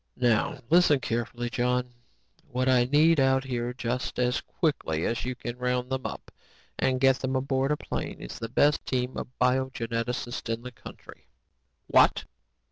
"Now 0.17 0.57
listen 0.71 0.99
carefully, 0.99 1.47
John. 1.51 1.93
What 2.49 2.67
I 2.67 2.85
need 2.85 3.19
out 3.19 3.43
here 3.43 3.71
just 3.71 4.17
as 4.17 4.41
quickly 4.41 5.05
as 5.05 5.25
you 5.25 5.35
can 5.35 5.59
round 5.59 5.91
them 5.91 6.07
up 6.07 6.31
and 6.79 6.99
get 6.99 7.17
them 7.17 7.35
aboard 7.35 7.71
a 7.71 7.77
plane 7.77 8.19
is 8.19 8.39
the 8.39 8.49
best 8.49 8.83
team 8.87 9.15
of 9.15 9.27
biogeneticists 9.39 10.51
in 10.51 10.63
the 10.63 10.71
country. 10.71 11.27
"What? 11.85 12.25